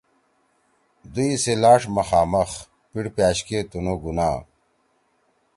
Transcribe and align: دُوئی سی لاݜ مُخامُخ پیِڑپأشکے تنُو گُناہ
دُوئی 1.13 1.31
سی 1.43 1.53
لاݜ 1.61 1.81
مُخامُخ 1.95 2.51
پیِڑپأشکے 2.91 3.57
تنُو 3.69 3.95
گُناہ 4.03 4.37